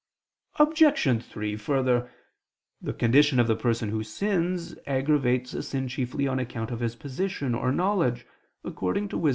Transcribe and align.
Obj. 0.57 1.23
3: 1.23 1.55
Further, 1.57 2.09
the 2.81 2.91
condition 2.91 3.39
of 3.39 3.45
the 3.45 3.55
person 3.55 3.89
who 3.89 4.03
sins 4.03 4.75
aggravates 4.87 5.53
a 5.53 5.61
sin 5.61 5.87
chiefly 5.87 6.27
on 6.27 6.39
account 6.39 6.71
of 6.71 6.79
his 6.79 6.95
position 6.95 7.53
or 7.53 7.71
knowledge, 7.71 8.25
according 8.63 9.09
to 9.09 9.19
Wis. 9.19 9.29